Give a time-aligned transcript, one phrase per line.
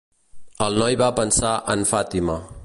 [0.67, 2.41] El noi va pensar en Fatima.